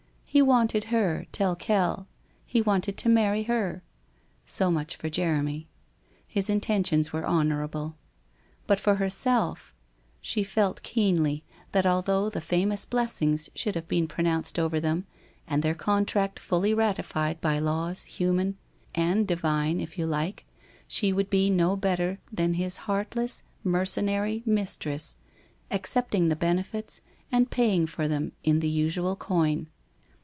[0.33, 2.07] He wanted her, tel quel;
[2.45, 3.83] he wanted to marry her.
[4.45, 5.67] So much for Jeremy.
[6.25, 7.97] His intentions were honourable.
[8.65, 9.75] But for herself,
[10.21, 11.43] she felt keenly
[11.73, 15.05] that although the famous blessing should have been pronounced over them,
[15.49, 18.57] and their contract fully ratified by laws human,
[18.95, 20.45] and divine, if you like,
[20.87, 25.17] she would be no better than his heartless, mercenary mistress,
[25.71, 27.01] accepting benefits
[27.33, 29.67] and paying for them in the usual coin.